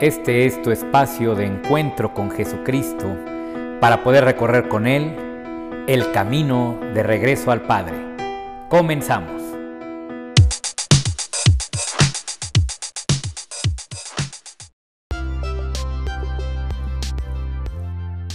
Este 0.00 0.46
es 0.46 0.62
tu 0.62 0.70
espacio 0.70 1.34
de 1.34 1.44
encuentro 1.44 2.14
con 2.14 2.30
Jesucristo 2.30 3.14
para 3.82 4.02
poder 4.02 4.24
recorrer 4.24 4.66
con 4.66 4.86
Él 4.86 5.14
el 5.88 6.10
camino 6.12 6.80
de 6.94 7.02
regreso 7.02 7.50
al 7.50 7.66
Padre. 7.66 7.98
Comenzamos. 8.70 9.42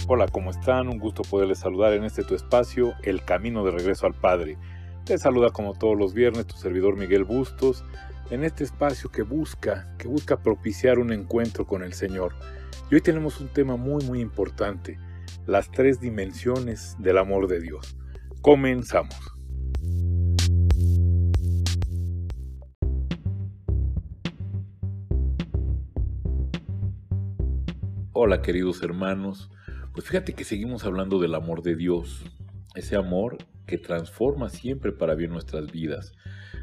Hola, 0.06 0.28
¿cómo 0.30 0.50
están? 0.50 0.86
Un 0.86 1.00
gusto 1.00 1.22
poderles 1.22 1.58
saludar 1.58 1.94
en 1.94 2.04
este 2.04 2.22
tu 2.22 2.36
espacio, 2.36 2.92
El 3.02 3.24
Camino 3.24 3.64
de 3.64 3.72
Regreso 3.72 4.06
al 4.06 4.14
Padre. 4.14 4.56
Te 5.04 5.18
saluda 5.18 5.50
como 5.50 5.74
todos 5.74 5.98
los 5.98 6.14
viernes 6.14 6.46
tu 6.46 6.56
servidor 6.56 6.96
Miguel 6.96 7.24
Bustos 7.24 7.84
en 8.30 8.42
este 8.42 8.64
espacio 8.64 9.10
que 9.10 9.22
busca, 9.22 9.94
que 9.98 10.08
busca 10.08 10.42
propiciar 10.42 10.98
un 10.98 11.12
encuentro 11.12 11.66
con 11.66 11.82
el 11.82 11.92
Señor. 11.92 12.34
Y 12.90 12.96
hoy 12.96 13.00
tenemos 13.00 13.40
un 13.40 13.48
tema 13.48 13.76
muy 13.76 14.04
muy 14.04 14.20
importante, 14.20 14.98
las 15.46 15.70
tres 15.70 16.00
dimensiones 16.00 16.96
del 16.98 17.18
amor 17.18 17.46
de 17.46 17.60
Dios. 17.60 17.96
Comenzamos. 18.42 19.16
Hola 28.12 28.40
queridos 28.42 28.82
hermanos, 28.82 29.50
pues 29.92 30.06
fíjate 30.06 30.32
que 30.32 30.44
seguimos 30.44 30.84
hablando 30.84 31.20
del 31.20 31.34
amor 31.34 31.62
de 31.62 31.76
Dios, 31.76 32.24
ese 32.74 32.96
amor 32.96 33.36
que 33.66 33.78
transforma 33.78 34.48
siempre 34.48 34.90
para 34.90 35.14
bien 35.14 35.30
nuestras 35.30 35.70
vidas. 35.70 36.12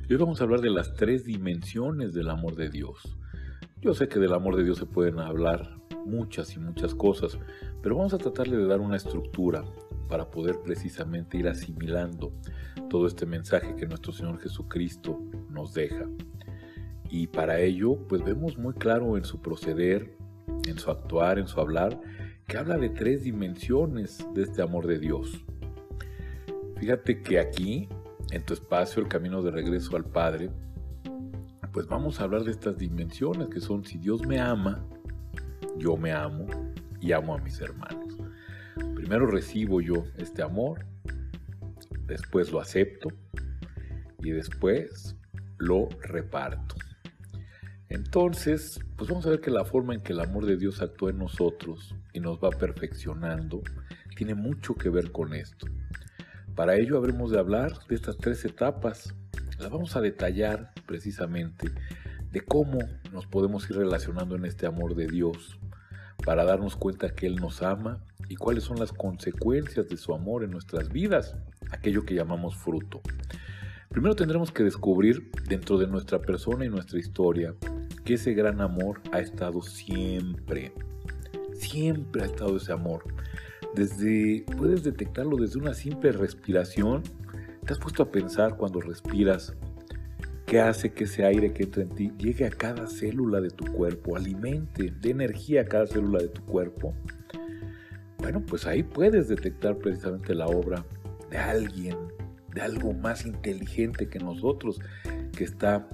Y 0.10 0.14
hoy 0.14 0.20
vamos 0.20 0.42
a 0.42 0.44
hablar 0.44 0.60
de 0.60 0.70
las 0.70 0.96
tres 0.96 1.24
dimensiones 1.24 2.14
del 2.14 2.30
amor 2.30 2.58
de 2.58 2.70
Dios. 2.70 3.18
Yo 3.80 3.94
sé 3.94 4.10
que 4.10 4.20
del 4.20 4.34
amor 4.34 4.58
de 4.58 4.66
Dios 4.66 4.78
se 4.78 4.86
pueden 4.86 5.18
hablar 5.20 5.78
muchas 6.06 6.54
y 6.58 6.60
muchas 6.60 6.94
cosas, 6.94 7.40
pero 7.82 7.96
vamos 7.96 8.14
a 8.14 8.18
tratarle 8.18 8.58
de 8.58 8.66
dar 8.66 8.82
una 8.82 8.98
estructura 8.98 9.64
para 10.10 10.30
poder 10.30 10.60
precisamente 10.62 11.38
ir 11.38 11.48
asimilando 11.48 12.34
todo 12.90 13.08
este 13.08 13.26
mensaje 13.26 13.78
que 13.78 13.88
nuestro 13.88 14.12
Señor 14.12 14.42
Jesucristo 14.42 15.22
nos 15.50 15.74
deja. 15.74 16.06
Y 17.10 17.28
para 17.28 17.62
ello, 17.62 17.96
pues 18.10 18.26
vemos 18.26 18.58
muy 18.58 18.74
claro 18.74 19.16
en 19.16 19.24
su 19.24 19.42
proceder, 19.42 20.18
en 20.68 20.80
su 20.80 20.92
actuar, 20.92 21.40
en 21.40 21.48
su 21.48 21.62
hablar, 21.62 21.98
que 22.46 22.58
habla 22.58 22.78
de 22.78 22.90
tres 22.90 23.24
dimensiones 23.24 24.28
de 24.34 24.44
este 24.44 24.62
amor 24.62 24.86
de 24.86 25.00
Dios. 25.00 25.46
Fíjate 26.76 27.22
que 27.22 27.40
aquí 27.40 27.88
en 28.32 28.44
tu 28.44 28.54
espacio 28.54 29.02
El 29.02 29.08
Camino 29.08 29.42
de 29.42 29.52
Regreso 29.52 29.96
al 29.96 30.06
Padre, 30.06 30.50
pues 31.72 31.88
vamos 31.88 32.20
a 32.20 32.24
hablar 32.24 32.44
de 32.44 32.52
estas 32.52 32.78
dimensiones 32.78 33.48
que 33.48 33.60
son 33.60 33.84
si 33.84 33.98
Dios 33.98 34.26
me 34.26 34.40
ama, 34.40 34.86
yo 35.78 35.98
me 35.98 36.12
amo 36.12 36.46
y 37.02 37.12
amo 37.12 37.36
a 37.36 37.40
mis 37.40 37.60
hermanos. 37.60 38.16
Primero 38.96 39.26
recibo 39.26 39.82
yo 39.82 40.06
este 40.18 40.42
amor, 40.44 40.86
después 42.06 42.52
lo 42.52 42.62
acepto 42.62 43.10
y 44.20 44.32
después 44.32 45.16
lo 45.58 45.90
reparto. 46.02 46.76
Entonces, 47.90 48.80
pues 48.96 49.10
vamos 49.10 49.26
a 49.26 49.30
ver 49.30 49.42
que 49.42 49.52
la 49.52 49.66
forma 49.66 49.94
en 49.94 50.02
que 50.02 50.14
el 50.14 50.20
amor 50.20 50.46
de 50.46 50.58
Dios 50.58 50.82
actúa 50.82 51.12
en 51.12 51.20
nosotros 51.20 51.96
y 52.14 52.20
nos 52.20 52.38
va 52.38 52.50
perfeccionando 52.50 53.62
tiene 54.16 54.36
mucho 54.36 54.76
que 54.76 54.90
ver 54.90 55.12
con 55.12 55.34
esto. 55.34 55.68
Para 56.56 56.76
ello 56.76 56.98
habremos 56.98 57.32
de 57.32 57.40
hablar 57.40 57.74
de 57.88 57.96
estas 57.96 58.18
tres 58.18 58.46
etapas. 58.46 59.16
Las 59.60 59.72
vamos 59.72 59.96
a 59.96 60.02
detallar 60.02 60.72
precisamente 60.86 61.72
de 62.32 62.42
cómo 62.42 62.80
nos 63.12 63.26
podemos 63.26 63.68
ir 63.70 63.78
relacionando 63.78 64.36
en 64.36 64.46
este 64.46 64.68
amor 64.68 64.96
de 64.96 65.08
Dios 65.08 65.58
para 66.24 66.46
darnos 66.46 66.76
cuenta 66.76 67.10
que 67.10 67.26
Él 67.26 67.38
nos 67.38 67.64
ama 67.64 68.04
y 68.30 68.36
cuáles 68.36 68.64
son 68.64 68.80
las 68.80 68.92
consecuencias 68.92 69.90
de 69.90 69.98
su 69.98 70.14
amor 70.14 70.44
en 70.44 70.52
nuestras 70.52 70.90
vidas, 70.90 71.36
aquello 71.72 72.06
que 72.06 72.16
llamamos 72.16 72.56
fruto. 72.56 73.02
Primero 73.90 74.16
tendremos 74.16 74.52
que 74.52 74.64
descubrir 74.64 75.32
dentro 75.48 75.78
de 75.78 75.88
nuestra 75.88 76.20
persona 76.20 76.66
y 76.66 76.70
nuestra 76.70 77.00
historia 77.00 77.56
que 78.06 78.16
ese 78.16 78.34
gran 78.34 78.62
amor 78.62 79.02
ha 79.12 79.20
estado 79.20 79.62
siempre. 79.62 80.74
Siempre 81.54 82.24
ha 82.24 82.26
estado 82.26 82.58
ese 82.58 82.74
amor. 82.74 83.04
Desde, 83.76 84.46
puedes 84.58 84.84
detectarlo 84.84 85.38
desde 85.38 85.60
una 85.60 85.74
simple 85.74 86.12
respiración. 86.12 87.02
¿Te 87.66 87.74
has 87.74 87.80
puesto 87.80 88.04
a 88.04 88.12
pensar 88.12 88.58
cuando 88.58 88.82
respiras 88.82 89.54
qué 90.46 90.60
hace 90.60 90.92
que 90.92 91.06
ese 91.06 91.26
aire 91.26 91.54
que 91.54 91.64
entra 91.64 91.84
en 91.84 91.90
ti 91.90 92.12
llegue 92.18 92.46
a 92.46 92.52
cada 92.52 92.86
célula 92.88 93.42
de 93.42 93.50
tu 93.50 93.66
cuerpo, 93.72 94.16
alimente, 94.16 94.94
dé 95.02 95.12
energía 95.12 95.62
a 95.62 95.66
cada 95.66 95.88
célula 95.88 96.20
de 96.20 96.28
tu 96.28 96.44
cuerpo? 96.46 96.94
Bueno, 98.20 98.42
pues 98.46 98.68
ahí 98.68 98.84
puedes 98.84 99.28
detectar 99.28 99.78
precisamente 99.78 100.36
la 100.36 100.48
obra 100.48 100.86
de 101.32 101.38
alguien, 101.38 101.98
de 102.54 102.62
algo 102.62 102.94
más 102.94 103.26
inteligente 103.26 104.08
que 104.08 104.20
nosotros, 104.20 104.80
que 105.36 105.44
está 105.44 105.90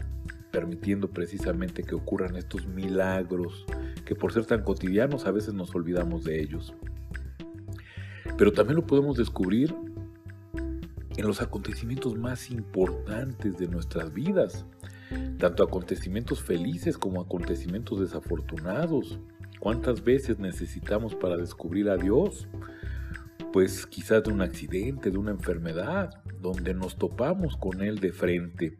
permitiendo 0.51 1.09
precisamente 1.09 1.83
que 1.83 1.95
ocurran 1.95 2.35
estos 2.35 2.67
milagros, 2.67 3.65
que 4.05 4.15
por 4.15 4.33
ser 4.33 4.45
tan 4.45 4.63
cotidianos 4.63 5.25
a 5.25 5.31
veces 5.31 5.53
nos 5.53 5.73
olvidamos 5.73 6.23
de 6.23 6.41
ellos. 6.41 6.73
Pero 8.39 8.53
también 8.53 8.77
lo 8.77 8.87
podemos 8.87 9.17
descubrir 9.17 9.75
en 11.17 11.27
los 11.27 11.41
acontecimientos 11.41 12.15
más 12.15 12.49
importantes 12.51 13.57
de 13.57 13.67
nuestras 13.67 14.13
vidas, 14.13 14.65
tanto 15.37 15.61
acontecimientos 15.61 16.41
felices 16.41 16.97
como 16.97 17.19
acontecimientos 17.19 17.99
desafortunados. 17.99 19.19
¿Cuántas 19.59 20.05
veces 20.05 20.39
necesitamos 20.39 21.15
para 21.15 21.35
descubrir 21.35 21.89
a 21.89 21.97
Dios? 21.97 22.47
Pues 23.51 23.85
quizás 23.85 24.23
de 24.23 24.31
un 24.31 24.41
accidente, 24.41 25.11
de 25.11 25.17
una 25.17 25.31
enfermedad, 25.31 26.23
donde 26.39 26.73
nos 26.73 26.95
topamos 26.95 27.57
con 27.57 27.81
Él 27.81 27.99
de 27.99 28.13
frente. 28.13 28.77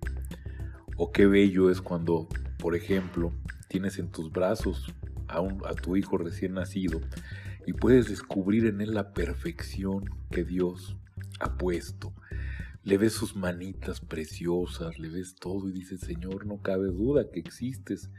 O 0.95 1.11
qué 1.11 1.25
bello 1.25 1.69
es 1.69 1.81
cuando, 1.81 2.29
por 2.59 2.77
ejemplo, 2.77 3.33
tienes 3.67 3.99
en 3.99 4.09
tus 4.09 4.31
brazos 4.31 4.95
a, 5.27 5.39
a 5.39 5.73
tu 5.73 5.97
hijo 5.97 6.17
recién 6.17 6.53
nacido 6.53 7.01
y 7.69 7.73
puedes 7.73 8.09
descubrir 8.09 8.65
en 8.65 8.81
él 8.81 8.95
la 8.95 9.13
perfección 9.13 10.03
que 10.31 10.43
Dios 10.43 10.97
ha 11.39 11.55
puesto. 11.55 12.15
Le 12.81 12.97
ves 12.97 13.13
sus 13.13 13.35
manitas 13.35 13.99
preciosas, 13.99 14.97
le 14.97 15.07
ves 15.07 15.35
todo 15.35 15.69
y 15.69 15.71
dices, 15.71 15.99
Señor, 15.99 16.47
no 16.47 16.63
cabe 16.63 16.87
duda 16.87 17.29
que 17.29 17.39
existes, 17.39 18.09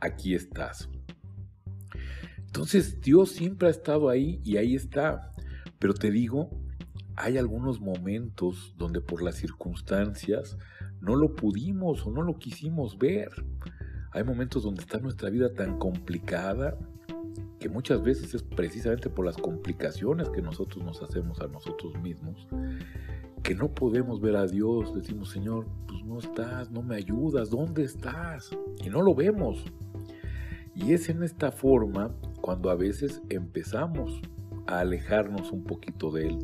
aquí 0.00 0.34
estás. 0.34 0.88
Entonces 2.38 3.02
Dios 3.02 3.32
siempre 3.32 3.68
ha 3.68 3.70
estado 3.70 4.08
ahí 4.08 4.40
y 4.42 4.56
ahí 4.56 4.74
está. 4.74 5.32
Pero 5.78 5.92
te 5.92 6.10
digo, 6.10 6.48
hay 7.14 7.36
algunos 7.36 7.82
momentos 7.82 8.74
donde 8.78 9.02
por 9.02 9.22
las 9.22 9.34
circunstancias 9.34 10.56
no 11.02 11.14
lo 11.14 11.34
pudimos 11.34 12.06
o 12.06 12.10
no 12.10 12.22
lo 12.22 12.38
quisimos 12.38 12.96
ver. 12.96 13.28
Hay 14.12 14.24
momentos 14.24 14.62
donde 14.62 14.80
está 14.80 14.98
nuestra 14.98 15.28
vida 15.28 15.52
tan 15.52 15.78
complicada 15.78 16.78
que 17.58 17.68
muchas 17.68 18.02
veces 18.02 18.34
es 18.34 18.42
precisamente 18.42 19.08
por 19.08 19.24
las 19.24 19.36
complicaciones 19.36 20.28
que 20.28 20.42
nosotros 20.42 20.84
nos 20.84 21.02
hacemos 21.02 21.40
a 21.40 21.48
nosotros 21.48 21.94
mismos, 22.02 22.46
que 23.42 23.54
no 23.54 23.72
podemos 23.72 24.20
ver 24.20 24.36
a 24.36 24.46
Dios, 24.46 24.94
decimos, 24.94 25.30
Señor, 25.30 25.66
pues 25.86 26.02
no 26.04 26.18
estás, 26.18 26.70
no 26.70 26.82
me 26.82 26.96
ayudas, 26.96 27.50
¿dónde 27.50 27.84
estás? 27.84 28.50
Y 28.84 28.88
no 28.88 29.02
lo 29.02 29.14
vemos. 29.14 29.64
Y 30.74 30.92
es 30.92 31.08
en 31.08 31.22
esta 31.22 31.52
forma 31.52 32.10
cuando 32.40 32.70
a 32.70 32.74
veces 32.74 33.22
empezamos 33.28 34.20
a 34.66 34.80
alejarnos 34.80 35.52
un 35.52 35.64
poquito 35.64 36.10
de 36.10 36.28
Él, 36.28 36.38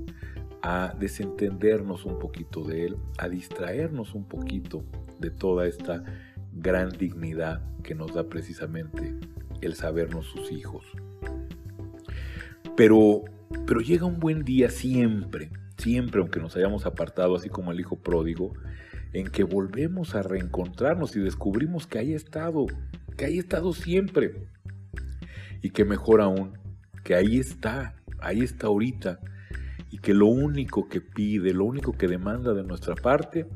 a 0.62 0.94
desentendernos 0.98 2.04
un 2.04 2.18
poquito 2.18 2.62
de 2.64 2.86
Él, 2.86 2.96
a 3.18 3.28
distraernos 3.28 4.14
un 4.14 4.24
poquito 4.24 4.84
de 5.18 5.30
toda 5.30 5.66
esta 5.66 6.04
gran 6.52 6.90
dignidad 6.90 7.62
que 7.82 7.94
nos 7.94 8.14
da 8.14 8.24
precisamente 8.24 9.14
el 9.60 9.74
sabernos 9.74 10.26
sus 10.26 10.50
hijos. 10.52 10.84
Pero, 12.76 13.24
pero 13.66 13.80
llega 13.80 14.06
un 14.06 14.20
buen 14.20 14.44
día 14.44 14.70
siempre, 14.70 15.50
siempre, 15.76 16.20
aunque 16.20 16.40
nos 16.40 16.56
hayamos 16.56 16.86
apartado, 16.86 17.36
así 17.36 17.48
como 17.48 17.72
el 17.72 17.80
hijo 17.80 17.96
pródigo, 17.96 18.52
en 19.12 19.28
que 19.28 19.44
volvemos 19.44 20.14
a 20.14 20.22
reencontrarnos 20.22 21.16
y 21.16 21.20
descubrimos 21.20 21.86
que 21.86 21.98
ahí 21.98 22.12
ha 22.12 22.16
estado, 22.16 22.66
que 23.16 23.24
ahí 23.24 23.38
ha 23.38 23.40
estado 23.40 23.72
siempre. 23.72 24.48
Y 25.62 25.70
que 25.70 25.84
mejor 25.84 26.22
aún, 26.22 26.58
que 27.04 27.14
ahí 27.14 27.38
está, 27.38 27.94
ahí 28.20 28.40
está 28.40 28.68
ahorita. 28.68 29.20
Y 29.90 29.98
que 29.98 30.14
lo 30.14 30.26
único 30.26 30.88
que 30.88 31.00
pide, 31.00 31.52
lo 31.52 31.64
único 31.64 31.92
que 31.92 32.08
demanda 32.08 32.54
de 32.54 32.62
nuestra 32.62 32.94
parte 32.94 33.46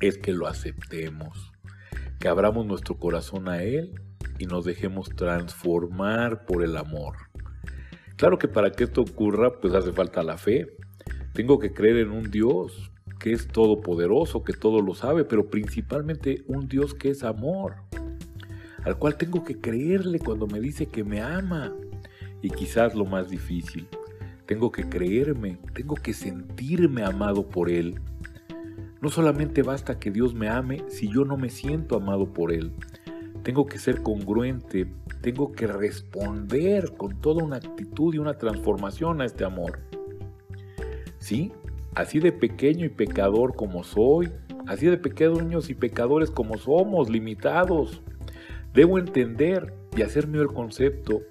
es 0.00 0.18
que 0.18 0.32
lo 0.32 0.46
aceptemos, 0.46 1.52
que 2.18 2.28
abramos 2.28 2.66
nuestro 2.66 2.98
corazón 2.98 3.48
a 3.48 3.62
Él 3.62 3.94
y 4.38 4.46
nos 4.46 4.64
dejemos 4.64 5.08
transformar 5.10 6.44
por 6.44 6.62
el 6.62 6.76
amor. 6.76 7.16
Claro 8.16 8.38
que 8.38 8.48
para 8.48 8.72
que 8.72 8.84
esto 8.84 9.02
ocurra, 9.02 9.60
pues 9.60 9.74
hace 9.74 9.92
falta 9.92 10.22
la 10.22 10.38
fe. 10.38 10.76
Tengo 11.32 11.58
que 11.58 11.72
creer 11.72 11.98
en 11.98 12.12
un 12.12 12.30
Dios 12.30 12.90
que 13.18 13.32
es 13.32 13.48
todopoderoso, 13.48 14.42
que 14.42 14.52
todo 14.52 14.80
lo 14.80 14.94
sabe, 14.94 15.24
pero 15.24 15.50
principalmente 15.50 16.42
un 16.46 16.68
Dios 16.68 16.94
que 16.94 17.10
es 17.10 17.24
amor. 17.24 17.76
al 18.84 18.98
cual 18.98 19.16
tengo 19.16 19.42
que 19.42 19.60
creerle 19.60 20.20
cuando 20.20 20.46
me 20.46 20.60
dice 20.60 20.86
que 20.86 21.02
me 21.02 21.20
ama. 21.20 21.74
Y 22.40 22.50
quizás 22.50 22.94
lo 22.94 23.04
más 23.04 23.28
difícil, 23.28 23.88
tengo 24.46 24.70
que 24.70 24.88
creerme, 24.88 25.58
tengo 25.74 25.96
que 25.96 26.14
sentirme 26.14 27.02
amado 27.02 27.48
por 27.48 27.68
Él. 27.68 28.00
No 29.00 29.10
solamente 29.10 29.62
basta 29.62 29.98
que 29.98 30.12
Dios 30.12 30.34
me 30.34 30.48
ame 30.48 30.84
si 30.88 31.08
yo 31.08 31.24
no 31.24 31.36
me 31.36 31.50
siento 31.50 31.96
amado 31.96 32.32
por 32.32 32.52
Él. 32.52 32.72
Tengo 33.46 33.64
que 33.64 33.78
ser 33.78 34.02
congruente, 34.02 34.88
tengo 35.20 35.52
que 35.52 35.68
responder 35.68 36.94
con 36.96 37.20
toda 37.20 37.44
una 37.44 37.58
actitud 37.58 38.12
y 38.12 38.18
una 38.18 38.38
transformación 38.38 39.20
a 39.20 39.24
este 39.24 39.44
amor. 39.44 39.78
¿Sí? 41.18 41.52
Así 41.94 42.18
de 42.18 42.32
pequeño 42.32 42.84
y 42.84 42.88
pecador 42.88 43.54
como 43.54 43.84
soy, 43.84 44.32
así 44.66 44.86
de 44.86 44.98
pequeños 44.98 45.70
y 45.70 45.74
pecadores 45.74 46.32
como 46.32 46.58
somos, 46.58 47.08
limitados, 47.08 48.02
debo 48.74 48.98
entender 48.98 49.72
y 49.96 50.02
hacerme 50.02 50.38
el 50.38 50.48
concepto 50.48 51.22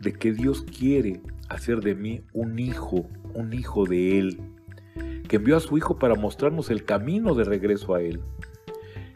de 0.00 0.12
que 0.12 0.32
Dios 0.32 0.66
quiere 0.78 1.22
hacer 1.48 1.80
de 1.80 1.94
mí 1.94 2.20
un 2.34 2.58
hijo, 2.58 3.06
un 3.32 3.54
hijo 3.54 3.86
de 3.86 4.18
Él, 4.18 4.38
que 5.26 5.36
envió 5.36 5.56
a 5.56 5.60
su 5.60 5.78
Hijo 5.78 5.98
para 5.98 6.14
mostrarnos 6.14 6.68
el 6.68 6.84
camino 6.84 7.34
de 7.34 7.44
regreso 7.44 7.94
a 7.94 8.02
Él, 8.02 8.20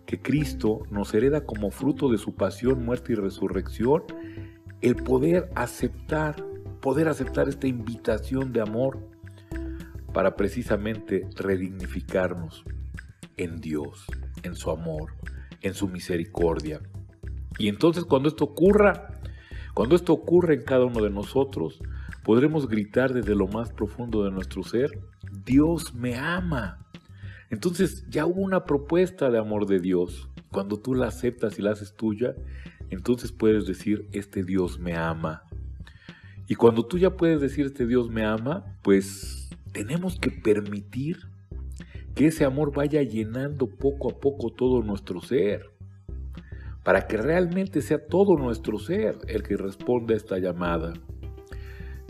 que 0.09 0.23
Cristo 0.23 0.85
nos 0.91 1.13
hereda 1.13 1.45
como 1.45 1.71
fruto 1.71 2.09
de 2.09 2.17
su 2.17 2.35
pasión, 2.35 2.83
muerte 2.83 3.13
y 3.13 3.17
resurrección, 3.17 4.05
el 4.81 4.97
poder 4.97 5.51
aceptar, 5.55 6.43
poder 6.81 7.09
aceptar 7.09 7.47
esta 7.47 7.67
invitación 7.67 8.55
de 8.55 8.63
amor 8.63 9.07
para 10.15 10.35
precisamente 10.35 11.29
redignificarnos 11.37 12.65
en 13.37 13.61
Dios, 13.61 14.07
en 14.45 14.55
su 14.55 14.71
amor, 14.71 15.13
en 15.61 15.75
su 15.75 15.89
misericordia. 15.89 16.81
Y 17.59 17.69
entonces 17.69 18.05
cuando 18.05 18.31
esto 18.31 18.45
ocurra, 18.45 19.21
cuando 19.75 19.95
esto 19.95 20.15
ocurre 20.15 20.55
en 20.55 20.63
cada 20.63 20.87
uno 20.87 21.03
de 21.03 21.11
nosotros, 21.11 21.81
podremos 22.25 22.67
gritar 22.67 23.13
desde 23.13 23.35
lo 23.35 23.47
más 23.47 23.75
profundo 23.75 24.25
de 24.25 24.31
nuestro 24.31 24.63
ser, 24.63 24.89
Dios 25.45 25.93
me 25.93 26.17
ama. 26.17 26.88
Entonces 27.51 28.05
ya 28.09 28.27
hubo 28.27 28.41
una 28.41 28.65
propuesta 28.65 29.31
de 29.31 29.39
amor 29.39 29.67
de 29.67 29.81
Dios. 29.81 30.29
Cuando 30.51 30.79
tú 30.79 30.95
la 30.95 31.09
aceptas 31.09 31.59
y 31.59 31.63
la 31.63 31.73
haces 31.73 31.95
tuya, 31.95 32.35
entonces 32.91 33.33
puedes 33.33 33.67
decir, 33.67 34.09
este 34.13 34.45
Dios 34.45 34.79
me 34.79 34.95
ama. 34.95 35.43
Y 36.47 36.55
cuando 36.55 36.87
tú 36.87 36.99
ya 36.99 37.17
puedes 37.17 37.41
decir, 37.41 37.67
este 37.67 37.87
Dios 37.87 38.11
me 38.11 38.25
ama, 38.25 38.65
pues 38.83 39.51
tenemos 39.73 40.19
que 40.19 40.31
permitir 40.31 41.19
que 42.15 42.27
ese 42.27 42.45
amor 42.45 42.73
vaya 42.75 43.03
llenando 43.03 43.67
poco 43.69 44.11
a 44.11 44.19
poco 44.19 44.51
todo 44.51 44.83
nuestro 44.83 45.21
ser, 45.21 45.71
para 46.83 47.07
que 47.07 47.19
realmente 47.19 47.83
sea 47.83 48.07
todo 48.07 48.37
nuestro 48.37 48.79
ser 48.79 49.19
el 49.29 49.43
que 49.43 49.57
responda 49.57 50.15
a 50.15 50.17
esta 50.17 50.39
llamada. 50.39 50.95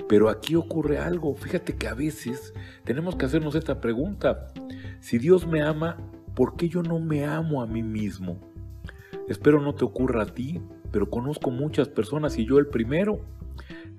Pero 0.09 0.31
aquí 0.31 0.55
ocurre 0.55 0.99
algo. 0.99 1.35
Fíjate 1.35 1.77
que 1.77 1.89
a 1.89 1.95
veces 1.95 2.55
tenemos 2.85 3.17
que 3.17 3.27
hacernos 3.27 3.55
esta 3.55 3.81
pregunta. 3.81 4.53
Si 5.01 5.19
Dios 5.19 5.47
me 5.47 5.63
ama, 5.63 5.97
¿por 6.35 6.57
qué 6.57 6.69
yo 6.69 6.83
no 6.83 6.99
me 6.99 7.25
amo 7.25 7.63
a 7.63 7.67
mí 7.67 7.83
mismo? 7.83 8.39
Espero 9.29 9.61
no 9.61 9.75
te 9.75 9.85
ocurra 9.85 10.23
a 10.23 10.27
ti, 10.27 10.61
pero 10.91 11.11
conozco 11.11 11.51
muchas 11.51 11.89
personas 11.89 12.39
y 12.39 12.47
yo 12.47 12.59
el 12.59 12.67
primero, 12.67 13.21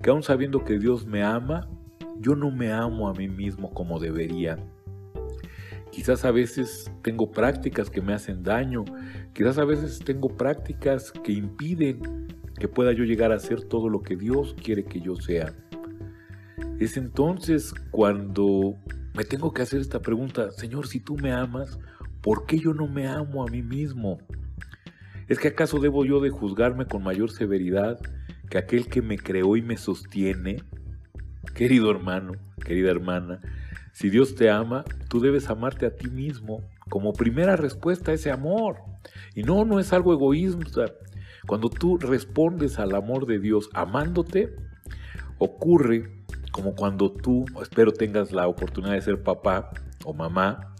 que 0.02 0.10
aún 0.10 0.22
sabiendo 0.22 0.64
que 0.64 0.78
Dios 0.78 1.06
me 1.06 1.22
ama, 1.22 1.68
yo 2.18 2.34
no 2.34 2.50
me 2.50 2.72
amo 2.72 3.08
a 3.08 3.14
mí 3.14 3.28
mismo 3.28 3.72
como 3.72 3.98
debería. 3.98 4.58
Quizás 5.90 6.24
a 6.24 6.30
veces 6.30 6.90
tengo 7.02 7.30
prácticas 7.30 7.90
que 7.90 8.00
me 8.00 8.12
hacen 8.12 8.42
daño, 8.42 8.84
quizás 9.32 9.58
a 9.58 9.64
veces 9.64 9.98
tengo 10.00 10.28
prácticas 10.28 11.12
que 11.12 11.32
impiden 11.32 12.28
que 12.58 12.68
pueda 12.68 12.92
yo 12.92 13.04
llegar 13.04 13.32
a 13.32 13.38
ser 13.38 13.64
todo 13.64 13.88
lo 13.88 14.02
que 14.02 14.16
Dios 14.16 14.54
quiere 14.62 14.84
que 14.84 15.00
yo 15.00 15.16
sea. 15.16 15.54
Es 16.78 16.96
entonces 16.96 17.74
cuando 17.90 18.76
me 19.20 19.24
tengo 19.26 19.52
que 19.52 19.60
hacer 19.60 19.82
esta 19.82 20.00
pregunta, 20.00 20.50
Señor, 20.50 20.86
si 20.86 20.98
tú 20.98 21.14
me 21.18 21.30
amas, 21.30 21.78
¿por 22.22 22.46
qué 22.46 22.58
yo 22.58 22.72
no 22.72 22.88
me 22.88 23.06
amo 23.06 23.46
a 23.46 23.50
mí 23.50 23.60
mismo? 23.60 24.16
¿Es 25.28 25.38
que 25.38 25.48
acaso 25.48 25.78
debo 25.78 26.06
yo 26.06 26.20
de 26.20 26.30
juzgarme 26.30 26.86
con 26.86 27.02
mayor 27.02 27.30
severidad 27.30 28.00
que 28.48 28.56
aquel 28.56 28.86
que 28.86 29.02
me 29.02 29.18
creó 29.18 29.56
y 29.56 29.60
me 29.60 29.76
sostiene? 29.76 30.62
Querido 31.54 31.90
hermano, 31.90 32.32
querida 32.64 32.90
hermana, 32.90 33.40
si 33.92 34.08
Dios 34.08 34.36
te 34.36 34.48
ama, 34.48 34.84
tú 35.10 35.20
debes 35.20 35.50
amarte 35.50 35.84
a 35.84 35.94
ti 35.94 36.08
mismo 36.08 36.66
como 36.88 37.12
primera 37.12 37.56
respuesta 37.56 38.12
a 38.12 38.14
ese 38.14 38.30
amor. 38.30 38.78
Y 39.34 39.42
no, 39.42 39.66
no 39.66 39.80
es 39.80 39.92
algo 39.92 40.14
egoísta. 40.14 40.86
Cuando 41.46 41.68
tú 41.68 41.98
respondes 41.98 42.78
al 42.78 42.94
amor 42.94 43.26
de 43.26 43.38
Dios 43.38 43.68
amándote, 43.74 44.56
ocurre 45.36 46.19
como 46.50 46.74
cuando 46.74 47.12
tú, 47.12 47.44
espero 47.62 47.92
tengas 47.92 48.32
la 48.32 48.46
oportunidad 48.48 48.94
de 48.94 49.02
ser 49.02 49.22
papá 49.22 49.70
o 50.04 50.12
mamá, 50.12 50.74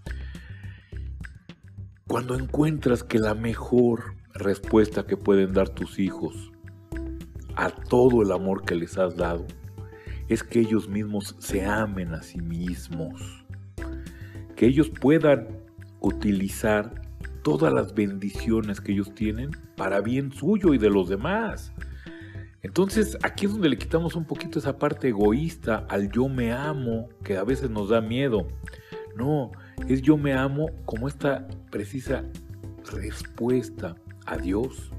cuando 2.07 2.35
encuentras 2.35 3.05
que 3.05 3.19
la 3.19 3.35
mejor 3.35 4.17
respuesta 4.35 5.07
que 5.07 5.17
pueden 5.17 5.53
dar 5.53 5.69
tus 5.69 5.99
hijos 5.99 6.51
a 7.57 7.71
todo 7.71 8.23
el 8.23 8.33
amor 8.33 8.65
que 8.65 8.75
les 8.75 8.99
has 8.99 9.17
dado 9.17 9.47
es 10.29 10.43
que 10.43 10.61
ellos 10.61 10.89
mismos 10.89 11.37
se 11.39 11.65
amen 11.65 12.15
a 12.15 12.23
sí 12.23 12.41
mismos, 12.41 13.45
que 14.57 14.67
ellos 14.67 14.89
puedan 14.89 15.49
utilizar 16.01 17.03
todas 17.43 17.73
las 17.73 17.95
bendiciones 17.95 18.81
que 18.81 18.93
ellos 18.93 19.15
tienen 19.15 19.51
para 19.77 20.01
bien 20.01 20.33
suyo 20.33 20.75
y 20.75 20.79
de 20.79 20.91
los 20.91 21.09
demás. 21.09 21.73
Entonces 22.63 23.17
aquí 23.23 23.47
es 23.47 23.53
donde 23.53 23.71
le 23.71 23.79
quitamos 23.79 24.17
un 24.17 24.25
poquito 24.25 24.59
esa 24.59 24.79
parte 24.79 25.09
egoísta 25.09 25.87
al 25.89 26.11
yo 26.11 26.29
me 26.29 26.53
amo, 26.53 27.09
que 27.25 27.37
a 27.37 27.45
veces 27.45 27.71
nos 27.71 27.89
da 27.89 28.01
miedo. 28.01 28.47
No, 29.17 29.51
es 29.89 30.03
yo 30.03 30.17
me 30.17 30.35
amo 30.35 30.71
como 30.85 31.09
esta 31.09 31.49
precisa 31.71 32.25
respuesta 32.93 33.97
a 34.27 34.37
Dios. 34.37 34.93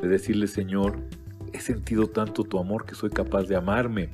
De 0.00 0.08
decirle, 0.08 0.46
Señor, 0.46 0.98
he 1.52 1.60
sentido 1.60 2.08
tanto 2.08 2.44
tu 2.44 2.58
amor 2.58 2.86
que 2.86 2.94
soy 2.94 3.10
capaz 3.10 3.44
de 3.44 3.56
amarme. 3.56 4.08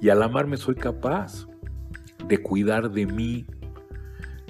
Y 0.00 0.08
al 0.08 0.22
amarme 0.22 0.56
soy 0.56 0.74
capaz 0.74 1.46
de 2.26 2.38
cuidar 2.38 2.90
de 2.90 3.06
mí, 3.06 3.46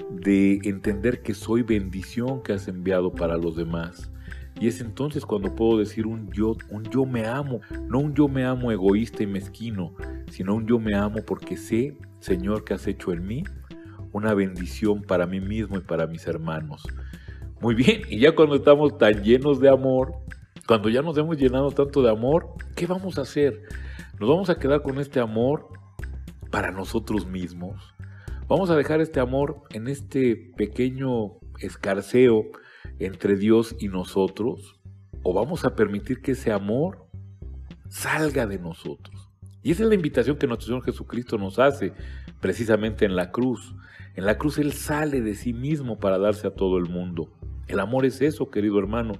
de 0.09 0.61
entender 0.63 1.21
que 1.21 1.33
soy 1.33 1.63
bendición 1.63 2.41
que 2.41 2.53
has 2.53 2.69
enviado 2.69 3.11
para 3.13 3.37
los 3.37 3.57
demás 3.57 4.09
y 4.59 4.67
es 4.67 4.81
entonces 4.81 5.25
cuando 5.25 5.55
puedo 5.55 5.77
decir 5.77 6.07
un 6.07 6.31
yo, 6.31 6.55
un 6.69 6.83
yo 6.85 7.05
me 7.05 7.25
amo, 7.25 7.61
no 7.87 7.99
un 7.99 8.13
yo 8.15 8.27
me 8.27 8.45
amo 8.45 8.71
egoísta 8.71 9.23
y 9.23 9.27
mezquino, 9.27 9.93
sino 10.31 10.55
un 10.55 10.65
yo 10.65 10.79
me 10.79 10.95
amo 10.95 11.19
porque 11.25 11.57
sé, 11.57 11.97
Señor, 12.19 12.63
que 12.63 12.73
has 12.73 12.87
hecho 12.87 13.11
en 13.11 13.25
mí 13.25 13.43
una 14.11 14.33
bendición 14.33 15.03
para 15.03 15.27
mí 15.27 15.39
mismo 15.39 15.77
y 15.77 15.81
para 15.81 16.07
mis 16.07 16.25
hermanos. 16.27 16.83
Muy 17.61 17.75
bien, 17.75 18.01
y 18.09 18.19
ya 18.19 18.35
cuando 18.35 18.55
estamos 18.55 18.97
tan 18.97 19.23
llenos 19.23 19.59
de 19.59 19.69
amor, 19.69 20.13
cuando 20.67 20.89
ya 20.89 21.01
nos 21.01 21.17
hemos 21.17 21.37
llenado 21.37 21.71
tanto 21.71 22.01
de 22.01 22.09
amor, 22.09 22.49
¿qué 22.75 22.87
vamos 22.87 23.17
a 23.17 23.21
hacer? 23.21 23.63
Nos 24.19 24.29
vamos 24.29 24.49
a 24.49 24.57
quedar 24.57 24.81
con 24.81 24.99
este 24.99 25.19
amor 25.19 25.69
para 26.51 26.71
nosotros 26.71 27.25
mismos. 27.27 27.93
Vamos 28.47 28.69
a 28.69 28.75
dejar 28.75 29.01
este 29.01 29.19
amor 29.19 29.63
en 29.71 29.87
este 29.87 30.35
pequeño 30.55 31.33
escarceo 31.59 32.45
entre 32.99 33.35
Dios 33.35 33.75
y 33.79 33.87
nosotros? 33.87 34.79
¿O 35.23 35.33
vamos 35.33 35.65
a 35.65 35.75
permitir 35.75 36.21
que 36.21 36.31
ese 36.31 36.51
amor 36.51 37.07
salga 37.89 38.45
de 38.45 38.59
nosotros? 38.59 39.29
Y 39.63 39.71
esa 39.71 39.83
es 39.83 39.89
la 39.89 39.95
invitación 39.95 40.37
que 40.37 40.47
nuestro 40.47 40.67
Señor 40.67 40.83
Jesucristo 40.83 41.37
nos 41.37 41.59
hace 41.59 41.93
precisamente 42.39 43.05
en 43.05 43.15
la 43.15 43.31
cruz. 43.31 43.75
En 44.15 44.25
la 44.25 44.37
cruz 44.37 44.57
Él 44.57 44.73
sale 44.73 45.21
de 45.21 45.35
sí 45.35 45.53
mismo 45.53 45.99
para 45.99 46.17
darse 46.17 46.47
a 46.47 46.55
todo 46.55 46.77
el 46.77 46.85
mundo. 46.85 47.29
El 47.67 47.79
amor 47.79 48.05
es 48.05 48.21
eso, 48.21 48.49
querido 48.49 48.79
hermano. 48.79 49.13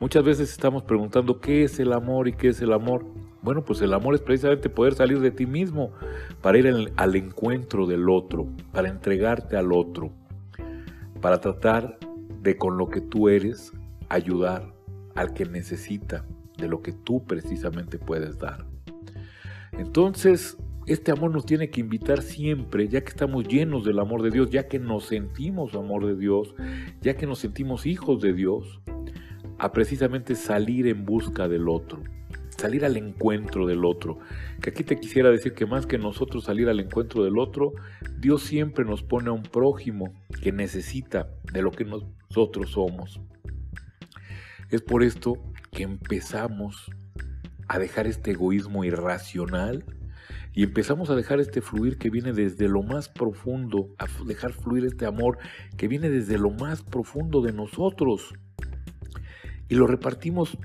Muchas 0.00 0.22
veces 0.22 0.50
estamos 0.50 0.84
preguntando 0.84 1.40
qué 1.40 1.64
es 1.64 1.80
el 1.80 1.92
amor 1.92 2.28
y 2.28 2.32
qué 2.32 2.48
es 2.48 2.62
el 2.62 2.72
amor. 2.72 3.04
Bueno, 3.42 3.64
pues 3.64 3.80
el 3.80 3.92
amor 3.92 4.14
es 4.14 4.20
precisamente 4.20 4.68
poder 4.68 4.94
salir 4.94 5.18
de 5.18 5.32
ti 5.32 5.46
mismo 5.46 5.92
para 6.40 6.58
ir 6.58 6.68
al 6.96 7.16
encuentro 7.16 7.86
del 7.86 8.08
otro, 8.08 8.46
para 8.72 8.88
entregarte 8.88 9.56
al 9.56 9.72
otro, 9.72 10.12
para 11.20 11.40
tratar 11.40 11.98
de 12.42 12.56
con 12.56 12.76
lo 12.76 12.88
que 12.88 13.00
tú 13.00 13.28
eres 13.28 13.72
ayudar 14.08 14.72
al 15.14 15.34
que 15.34 15.44
necesita 15.44 16.24
de 16.56 16.68
lo 16.68 16.82
que 16.82 16.92
tú 16.92 17.24
precisamente 17.24 17.98
puedes 17.98 18.38
dar. 18.38 18.66
Entonces, 19.72 20.56
este 20.86 21.12
amor 21.12 21.30
nos 21.30 21.44
tiene 21.44 21.70
que 21.70 21.80
invitar 21.80 22.22
siempre, 22.22 22.88
ya 22.88 23.02
que 23.02 23.10
estamos 23.10 23.46
llenos 23.46 23.84
del 23.84 23.98
amor 23.98 24.22
de 24.22 24.30
Dios, 24.30 24.50
ya 24.50 24.68
que 24.68 24.78
nos 24.78 25.04
sentimos 25.04 25.74
amor 25.74 26.06
de 26.06 26.16
Dios, 26.16 26.54
ya 27.02 27.14
que 27.14 27.26
nos 27.26 27.38
sentimos 27.38 27.86
hijos 27.86 28.20
de 28.20 28.32
Dios, 28.32 28.80
a 29.58 29.72
precisamente 29.72 30.34
salir 30.34 30.86
en 30.86 31.04
busca 31.04 31.48
del 31.48 31.68
otro, 31.68 32.02
salir 32.56 32.84
al 32.84 32.96
encuentro 32.96 33.66
del 33.66 33.84
otro. 33.84 34.18
Que 34.62 34.70
aquí 34.70 34.82
te 34.82 34.96
quisiera 34.96 35.30
decir 35.30 35.52
que 35.52 35.66
más 35.66 35.86
que 35.86 35.98
nosotros 35.98 36.44
salir 36.44 36.68
al 36.68 36.80
encuentro 36.80 37.22
del 37.22 37.38
otro, 37.38 37.72
Dios 38.18 38.42
siempre 38.42 38.84
nos 38.84 39.02
pone 39.02 39.28
a 39.28 39.32
un 39.32 39.42
prójimo 39.42 40.14
que 40.42 40.52
necesita 40.52 41.28
de 41.52 41.62
lo 41.62 41.70
que 41.70 41.84
nosotros 42.30 42.72
somos. 42.72 43.20
Es 44.70 44.82
por 44.82 45.02
esto 45.02 45.38
que 45.70 45.82
empezamos 45.82 46.90
a 47.68 47.78
dejar 47.78 48.06
este 48.06 48.32
egoísmo 48.32 48.84
irracional 48.84 49.84
y 50.52 50.64
empezamos 50.64 51.10
a 51.10 51.14
dejar 51.14 51.40
este 51.40 51.60
fluir 51.60 51.98
que 51.98 52.10
viene 52.10 52.32
desde 52.32 52.68
lo 52.68 52.82
más 52.82 53.08
profundo, 53.08 53.94
a 53.98 54.06
dejar 54.26 54.52
fluir 54.52 54.84
este 54.84 55.06
amor 55.06 55.38
que 55.76 55.88
viene 55.88 56.10
desde 56.10 56.38
lo 56.38 56.50
más 56.50 56.82
profundo 56.82 57.42
de 57.42 57.52
nosotros. 57.52 58.34
Y 59.68 59.74
lo 59.74 59.86
repartimos 59.86 60.58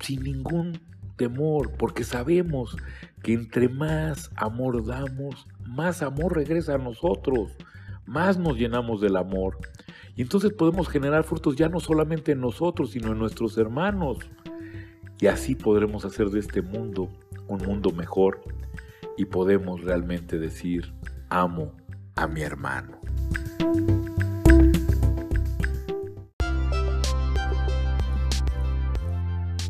sin 0.00 0.22
ningún 0.22 0.80
temor, 1.16 1.72
porque 1.78 2.04
sabemos 2.04 2.76
que 3.22 3.32
entre 3.32 3.68
más 3.68 4.30
amor 4.36 4.84
damos, 4.84 5.46
más 5.66 6.02
amor 6.02 6.36
regresa 6.36 6.74
a 6.74 6.78
nosotros, 6.78 7.52
más 8.12 8.38
nos 8.38 8.58
llenamos 8.58 9.00
del 9.00 9.16
amor. 9.16 9.56
Y 10.14 10.22
entonces 10.22 10.52
podemos 10.52 10.88
generar 10.88 11.24
frutos 11.24 11.56
ya 11.56 11.70
no 11.70 11.80
solamente 11.80 12.32
en 12.32 12.40
nosotros, 12.40 12.90
sino 12.90 13.12
en 13.12 13.18
nuestros 13.18 13.56
hermanos. 13.56 14.18
Y 15.18 15.28
así 15.28 15.54
podremos 15.54 16.04
hacer 16.04 16.28
de 16.28 16.40
este 16.40 16.60
mundo 16.60 17.08
un 17.48 17.62
mundo 17.62 17.90
mejor 17.90 18.42
y 19.16 19.24
podemos 19.24 19.80
realmente 19.82 20.38
decir, 20.38 20.92
amo 21.30 21.72
a 22.14 22.26
mi 22.26 22.42
hermano. 22.42 22.98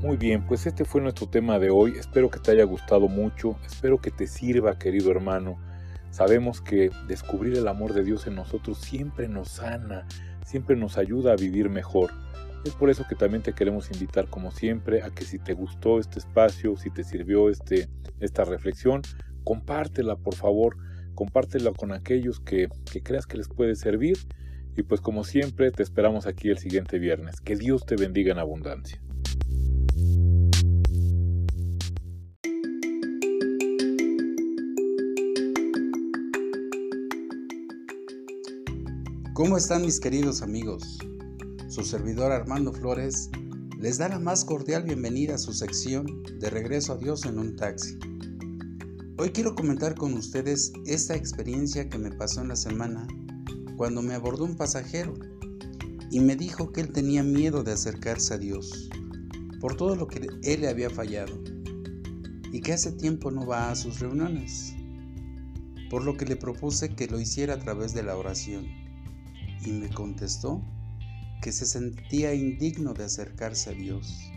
Muy 0.02 0.16
bien, 0.16 0.44
pues 0.48 0.66
este 0.66 0.84
fue 0.84 1.00
nuestro 1.00 1.28
tema 1.28 1.60
de 1.60 1.70
hoy. 1.70 1.92
Espero 1.96 2.28
que 2.28 2.40
te 2.40 2.50
haya 2.50 2.64
gustado 2.64 3.06
mucho, 3.06 3.56
espero 3.64 3.98
que 3.98 4.10
te 4.10 4.26
sirva, 4.26 4.76
querido 4.76 5.12
hermano. 5.12 5.58
Sabemos 6.12 6.60
que 6.60 6.90
descubrir 7.08 7.56
el 7.56 7.66
amor 7.66 7.94
de 7.94 8.04
Dios 8.04 8.26
en 8.26 8.34
nosotros 8.34 8.76
siempre 8.76 9.28
nos 9.28 9.48
sana, 9.48 10.06
siempre 10.44 10.76
nos 10.76 10.98
ayuda 10.98 11.32
a 11.32 11.36
vivir 11.36 11.70
mejor. 11.70 12.12
Es 12.66 12.74
por 12.74 12.90
eso 12.90 13.06
que 13.08 13.14
también 13.14 13.42
te 13.42 13.54
queremos 13.54 13.90
invitar, 13.90 14.28
como 14.28 14.50
siempre, 14.50 15.02
a 15.02 15.08
que 15.08 15.24
si 15.24 15.38
te 15.38 15.54
gustó 15.54 15.98
este 15.98 16.18
espacio, 16.18 16.76
si 16.76 16.90
te 16.90 17.02
sirvió 17.02 17.48
este, 17.48 17.88
esta 18.20 18.44
reflexión, 18.44 19.00
compártela, 19.42 20.16
por 20.16 20.34
favor, 20.34 20.76
compártela 21.14 21.72
con 21.72 21.92
aquellos 21.92 22.40
que, 22.40 22.68
que 22.92 23.02
creas 23.02 23.26
que 23.26 23.38
les 23.38 23.48
puede 23.48 23.74
servir. 23.74 24.18
Y 24.76 24.82
pues 24.82 25.00
como 25.00 25.24
siempre, 25.24 25.70
te 25.70 25.82
esperamos 25.82 26.26
aquí 26.26 26.50
el 26.50 26.58
siguiente 26.58 26.98
viernes. 26.98 27.40
Que 27.40 27.56
Dios 27.56 27.86
te 27.86 27.96
bendiga 27.96 28.32
en 28.32 28.38
abundancia. 28.38 29.00
¿Cómo 39.34 39.56
están 39.56 39.80
mis 39.80 39.98
queridos 39.98 40.42
amigos? 40.42 40.98
Su 41.68 41.82
servidor 41.84 42.32
Armando 42.32 42.70
Flores 42.70 43.30
les 43.78 43.96
da 43.96 44.10
la 44.10 44.18
más 44.18 44.44
cordial 44.44 44.82
bienvenida 44.82 45.36
a 45.36 45.38
su 45.38 45.54
sección 45.54 46.22
de 46.38 46.50
Regreso 46.50 46.92
a 46.92 46.98
Dios 46.98 47.24
en 47.24 47.38
un 47.38 47.56
taxi. 47.56 47.98
Hoy 49.16 49.30
quiero 49.30 49.54
comentar 49.54 49.94
con 49.94 50.12
ustedes 50.12 50.74
esta 50.84 51.16
experiencia 51.16 51.88
que 51.88 51.96
me 51.96 52.10
pasó 52.10 52.42
en 52.42 52.48
la 52.48 52.56
semana 52.56 53.06
cuando 53.78 54.02
me 54.02 54.12
abordó 54.12 54.44
un 54.44 54.54
pasajero 54.54 55.14
y 56.10 56.20
me 56.20 56.36
dijo 56.36 56.70
que 56.70 56.82
él 56.82 56.92
tenía 56.92 57.22
miedo 57.22 57.62
de 57.62 57.72
acercarse 57.72 58.34
a 58.34 58.38
Dios 58.38 58.90
por 59.60 59.78
todo 59.78 59.96
lo 59.96 60.08
que 60.08 60.28
él 60.42 60.60
le 60.60 60.68
había 60.68 60.90
fallado 60.90 61.42
y 62.52 62.60
que 62.60 62.74
hace 62.74 62.92
tiempo 62.92 63.30
no 63.30 63.46
va 63.46 63.70
a 63.70 63.76
sus 63.76 63.98
reuniones, 63.98 64.74
por 65.88 66.04
lo 66.04 66.18
que 66.18 66.26
le 66.26 66.36
propuse 66.36 66.94
que 66.94 67.06
lo 67.06 67.18
hiciera 67.18 67.54
a 67.54 67.58
través 67.58 67.94
de 67.94 68.02
la 68.02 68.14
oración 68.14 68.81
y 69.64 69.72
me 69.72 69.90
contestó 69.90 70.62
que 71.40 71.52
se 71.52 71.66
sentía 71.66 72.34
indigno 72.34 72.94
de 72.94 73.04
acercarse 73.04 73.70
a 73.70 73.72
Dios. 73.72 74.30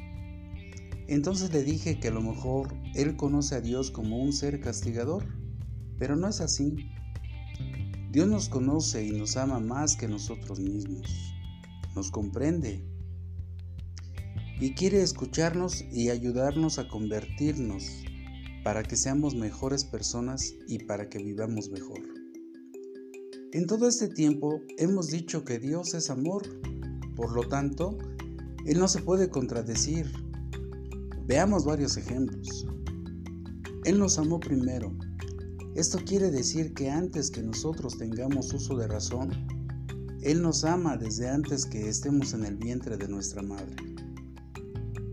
Entonces 1.08 1.53
le 1.53 1.63
dije 1.63 2.00
que 2.00 2.08
a 2.08 2.12
lo 2.12 2.22
mejor 2.22 2.75
él 2.96 3.15
conoce 3.15 3.55
a 3.55 3.62
Dios 3.62 3.91
como 3.91 4.17
un 4.17 4.34
ser 4.34 4.60
castigador, 4.60 5.25
pero 6.00 6.15
no 6.15 6.27
es 6.27 6.41
así. 6.41 6.75
Dios 8.12 8.27
nos 8.27 8.50
conoce 8.50 9.05
y 9.05 9.12
nos 9.12 9.38
ama 9.38 9.60
más 9.60 9.96
que 9.96 10.08
nosotros 10.08 10.60
mismos. 10.60 11.08
Nos 11.96 12.10
comprende 12.12 12.84
y 14.60 14.74
quiere 14.74 15.01
escucharnos 15.01 15.84
y 15.91 16.10
ayudarnos 16.10 16.79
a 16.79 16.88
convertirnos 16.88 18.03
para 18.63 18.84
que 18.84 18.96
seamos 18.96 19.36
mejores 19.36 19.84
personas 19.84 20.53
y 20.67 20.79
para 20.86 21.10
que 21.10 21.20
vivamos 21.20 21.70
mejor. 21.70 22.14
En 23.55 23.67
todo 23.67 23.88
este 23.88 24.09
tiempo 24.09 24.62
hemos 24.77 25.07
dicho 25.07 25.45
que 25.45 25.59
Dios 25.59 25.93
es 25.93 26.09
amor, 26.09 26.43
por 27.15 27.31
lo 27.31 27.47
tanto, 27.47 27.97
Él 28.65 28.77
no 28.79 28.89
se 28.89 29.01
puede 29.01 29.29
contradecir. 29.29 30.12
Veamos 31.25 31.63
varios 31.63 31.95
ejemplos. 31.95 32.67
Él 33.85 33.97
nos 33.97 34.19
amó 34.19 34.41
primero. 34.41 34.93
Esto 35.74 36.00
quiere 36.05 36.31
decir 36.31 36.74
que 36.74 36.89
antes 36.89 37.31
que 37.31 37.41
nosotros 37.41 37.97
tengamos 37.97 38.53
uso 38.53 38.75
de 38.75 38.89
razón, 38.89 39.31
Él 40.21 40.41
nos 40.41 40.65
ama 40.65 40.97
desde 40.97 41.29
antes 41.29 41.65
que 41.65 41.88
estemos 41.88 42.33
en 42.33 42.43
el 42.43 42.57
vientre 42.57 42.97
de 42.97 43.07
nuestra 43.07 43.41
madre. 43.41 43.77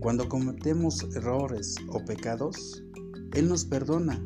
Cuando 0.01 0.27
cometemos 0.27 1.01
errores 1.15 1.77
o 1.87 2.03
pecados, 2.03 2.83
Él 3.31 3.47
nos 3.47 3.63
perdona 3.63 4.21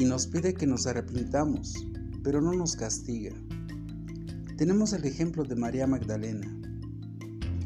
y 0.00 0.04
nos 0.04 0.26
pide 0.26 0.52
que 0.52 0.66
nos 0.66 0.88
arrepintamos 0.88 1.74
pero 2.24 2.40
no 2.40 2.52
nos 2.54 2.74
castiga. 2.74 3.32
Tenemos 4.56 4.94
el 4.94 5.04
ejemplo 5.04 5.44
de 5.44 5.54
María 5.54 5.86
Magdalena, 5.86 6.50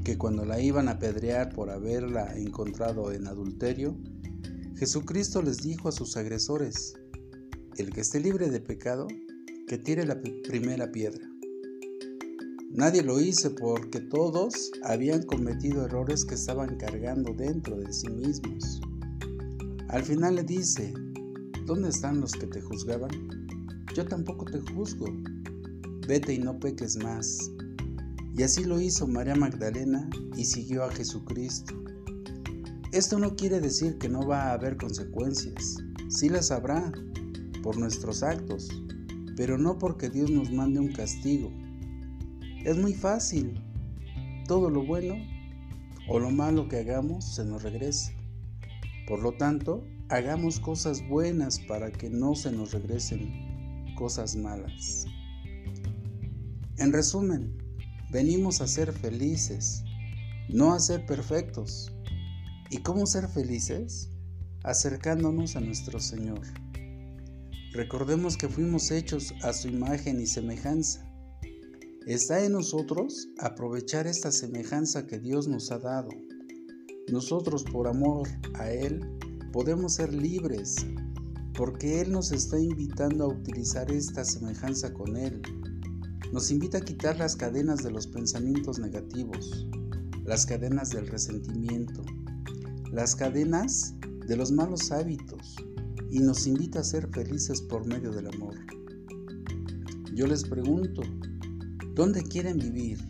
que 0.04 0.18
cuando 0.18 0.44
la 0.44 0.60
iban 0.60 0.88
a 0.88 0.92
apedrear 0.92 1.54
por 1.54 1.70
haberla 1.70 2.36
encontrado 2.36 3.12
en 3.12 3.28
adulterio, 3.28 3.96
Jesucristo 4.76 5.40
les 5.42 5.58
dijo 5.58 5.88
a 5.88 5.92
sus 5.92 6.16
agresores, 6.16 6.94
el 7.76 7.90
que 7.90 8.00
esté 8.00 8.20
libre 8.20 8.50
de 8.50 8.60
pecado, 8.60 9.06
que 9.68 9.78
tire 9.78 10.04
la 10.04 10.20
primera 10.20 10.90
piedra. 10.90 11.28
Nadie 12.70 13.02
lo 13.02 13.20
hizo 13.20 13.54
porque 13.54 14.00
todos 14.00 14.70
habían 14.82 15.22
cometido 15.22 15.84
errores 15.84 16.24
que 16.24 16.34
estaban 16.34 16.76
cargando 16.76 17.32
dentro 17.32 17.76
de 17.76 17.92
sí 17.92 18.08
mismos. 18.08 18.80
Al 19.88 20.02
final 20.02 20.36
le 20.36 20.42
dice, 20.42 20.92
¿dónde 21.64 21.90
están 21.90 22.20
los 22.20 22.32
que 22.32 22.46
te 22.46 22.60
juzgaban? 22.60 23.37
Yo 23.98 24.06
tampoco 24.06 24.44
te 24.44 24.60
juzgo. 24.60 25.06
Vete 26.06 26.34
y 26.34 26.38
no 26.38 26.56
peques 26.60 26.96
más. 27.02 27.50
Y 28.32 28.44
así 28.44 28.62
lo 28.62 28.80
hizo 28.80 29.08
María 29.08 29.34
Magdalena 29.34 30.08
y 30.36 30.44
siguió 30.44 30.84
a 30.84 30.92
Jesucristo. 30.92 31.74
Esto 32.92 33.18
no 33.18 33.34
quiere 33.34 33.58
decir 33.58 33.98
que 33.98 34.08
no 34.08 34.24
va 34.24 34.42
a 34.44 34.52
haber 34.52 34.76
consecuencias. 34.76 35.78
Sí 36.10 36.28
las 36.28 36.52
habrá 36.52 36.92
por 37.64 37.76
nuestros 37.76 38.22
actos, 38.22 38.68
pero 39.36 39.58
no 39.58 39.80
porque 39.80 40.08
Dios 40.08 40.30
nos 40.30 40.52
mande 40.52 40.78
un 40.78 40.92
castigo. 40.92 41.50
Es 42.64 42.78
muy 42.78 42.94
fácil. 42.94 43.60
Todo 44.46 44.70
lo 44.70 44.86
bueno 44.86 45.16
o 46.08 46.20
lo 46.20 46.30
malo 46.30 46.68
que 46.68 46.76
hagamos 46.76 47.34
se 47.34 47.44
nos 47.44 47.64
regresa. 47.64 48.12
Por 49.08 49.18
lo 49.24 49.32
tanto, 49.32 49.84
hagamos 50.08 50.60
cosas 50.60 51.02
buenas 51.08 51.58
para 51.58 51.90
que 51.90 52.08
no 52.10 52.36
se 52.36 52.52
nos 52.52 52.70
regresen 52.70 53.57
cosas 53.98 54.36
malas. 54.36 55.06
En 56.76 56.92
resumen, 56.92 57.58
venimos 58.12 58.60
a 58.60 58.68
ser 58.68 58.92
felices, 58.92 59.82
no 60.48 60.72
a 60.72 60.78
ser 60.78 61.04
perfectos. 61.04 61.92
¿Y 62.70 62.78
cómo 62.78 63.06
ser 63.06 63.26
felices? 63.26 64.08
Acercándonos 64.62 65.56
a 65.56 65.60
nuestro 65.60 65.98
Señor. 65.98 66.42
Recordemos 67.72 68.36
que 68.36 68.48
fuimos 68.48 68.92
hechos 68.92 69.34
a 69.42 69.52
su 69.52 69.66
imagen 69.66 70.20
y 70.20 70.26
semejanza. 70.26 71.04
Está 72.06 72.44
en 72.44 72.52
nosotros 72.52 73.28
aprovechar 73.40 74.06
esta 74.06 74.30
semejanza 74.30 75.08
que 75.08 75.18
Dios 75.18 75.48
nos 75.48 75.72
ha 75.72 75.80
dado. 75.80 76.10
Nosotros 77.10 77.64
por 77.64 77.88
amor 77.88 78.28
a 78.54 78.70
Él 78.70 79.00
podemos 79.52 79.94
ser 79.94 80.14
libres 80.14 80.86
porque 81.58 82.00
Él 82.00 82.12
nos 82.12 82.30
está 82.30 82.56
invitando 82.56 83.24
a 83.24 83.28
utilizar 83.28 83.90
esta 83.90 84.24
semejanza 84.24 84.94
con 84.94 85.16
Él. 85.16 85.42
Nos 86.32 86.52
invita 86.52 86.78
a 86.78 86.82
quitar 86.82 87.18
las 87.18 87.34
cadenas 87.34 87.82
de 87.82 87.90
los 87.90 88.06
pensamientos 88.06 88.78
negativos, 88.78 89.66
las 90.24 90.46
cadenas 90.46 90.90
del 90.90 91.08
resentimiento, 91.08 92.00
las 92.92 93.16
cadenas 93.16 93.96
de 94.28 94.36
los 94.36 94.52
malos 94.52 94.92
hábitos 94.92 95.56
y 96.12 96.20
nos 96.20 96.46
invita 96.46 96.78
a 96.78 96.84
ser 96.84 97.08
felices 97.08 97.60
por 97.60 97.84
medio 97.84 98.12
del 98.12 98.28
amor. 98.28 98.54
Yo 100.14 100.28
les 100.28 100.44
pregunto, 100.44 101.02
¿dónde 101.92 102.22
quieren 102.22 102.58
vivir? 102.58 103.04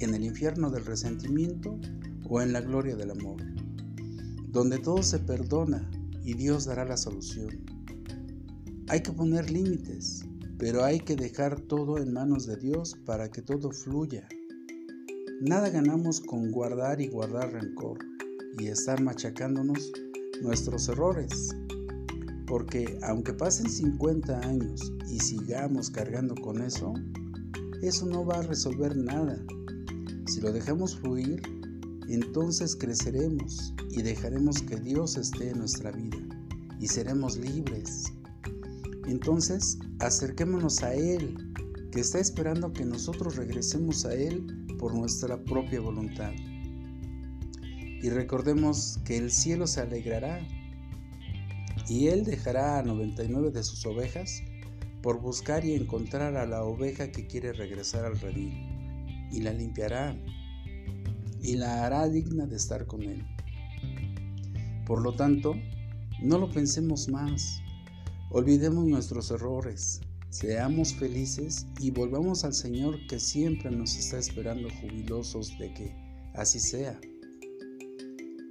¿En 0.00 0.12
el 0.16 0.24
infierno 0.24 0.70
del 0.70 0.84
resentimiento 0.86 1.78
o 2.28 2.42
en 2.42 2.52
la 2.52 2.62
gloria 2.62 2.96
del 2.96 3.12
amor? 3.12 3.40
Donde 4.48 4.80
todo 4.80 5.04
se 5.04 5.20
perdona 5.20 5.88
y 6.22 6.34
Dios 6.34 6.66
dará 6.66 6.84
la 6.84 6.96
solución. 6.96 7.64
Hay 8.88 9.02
que 9.02 9.12
poner 9.12 9.50
límites, 9.50 10.24
pero 10.58 10.84
hay 10.84 11.00
que 11.00 11.16
dejar 11.16 11.60
todo 11.60 11.98
en 11.98 12.12
manos 12.12 12.46
de 12.46 12.56
Dios 12.56 12.96
para 13.06 13.30
que 13.30 13.42
todo 13.42 13.70
fluya. 13.70 14.28
Nada 15.40 15.70
ganamos 15.70 16.20
con 16.20 16.50
guardar 16.50 17.00
y 17.00 17.08
guardar 17.08 17.52
rencor 17.52 17.98
y 18.58 18.66
estar 18.66 19.00
machacándonos 19.00 19.92
nuestros 20.42 20.88
errores. 20.88 21.56
Porque 22.46 22.98
aunque 23.02 23.32
pasen 23.32 23.70
50 23.70 24.40
años 24.40 24.92
y 25.08 25.20
sigamos 25.20 25.88
cargando 25.88 26.34
con 26.34 26.60
eso, 26.60 26.92
eso 27.80 28.06
no 28.06 28.24
va 28.26 28.40
a 28.40 28.42
resolver 28.42 28.96
nada. 28.96 29.42
Si 30.26 30.40
lo 30.40 30.52
dejamos 30.52 30.96
fluir, 30.98 31.40
entonces 32.14 32.74
creceremos 32.76 33.74
y 33.90 34.02
dejaremos 34.02 34.62
que 34.62 34.76
Dios 34.76 35.16
esté 35.16 35.50
en 35.50 35.58
nuestra 35.58 35.90
vida 35.92 36.18
y 36.80 36.86
seremos 36.88 37.36
libres. 37.36 38.12
Entonces, 39.06 39.78
acerquémonos 39.98 40.82
a 40.82 40.94
Él, 40.94 41.36
que 41.92 42.00
está 42.00 42.18
esperando 42.18 42.72
que 42.72 42.84
nosotros 42.84 43.36
regresemos 43.36 44.04
a 44.06 44.14
Él 44.14 44.66
por 44.78 44.94
nuestra 44.94 45.42
propia 45.44 45.80
voluntad. 45.80 46.32
Y 48.02 48.08
recordemos 48.08 48.98
que 49.04 49.18
el 49.18 49.30
cielo 49.30 49.66
se 49.66 49.80
alegrará 49.80 50.40
y 51.88 52.06
Él 52.06 52.24
dejará 52.24 52.78
a 52.78 52.82
99 52.82 53.50
de 53.50 53.62
sus 53.62 53.84
ovejas 53.84 54.42
por 55.02 55.20
buscar 55.20 55.64
y 55.64 55.74
encontrar 55.74 56.36
a 56.36 56.46
la 56.46 56.62
oveja 56.64 57.10
que 57.10 57.26
quiere 57.26 57.52
regresar 57.52 58.04
al 58.04 58.18
redil, 58.18 58.52
y 59.32 59.40
la 59.40 59.52
limpiará 59.52 60.16
y 61.42 61.56
la 61.56 61.84
hará 61.84 62.08
digna 62.08 62.46
de 62.46 62.56
estar 62.56 62.86
con 62.86 63.02
Él. 63.02 63.24
Por 64.86 65.02
lo 65.02 65.14
tanto, 65.14 65.54
no 66.22 66.38
lo 66.38 66.50
pensemos 66.50 67.08
más, 67.08 67.60
olvidemos 68.30 68.86
nuestros 68.86 69.30
errores, 69.30 70.00
seamos 70.30 70.94
felices 70.94 71.66
y 71.78 71.90
volvamos 71.90 72.44
al 72.44 72.54
Señor 72.54 72.98
que 73.08 73.18
siempre 73.18 73.70
nos 73.70 73.96
está 73.96 74.18
esperando 74.18 74.68
jubilosos 74.80 75.56
de 75.58 75.72
que 75.72 75.94
así 76.34 76.60
sea. 76.60 77.00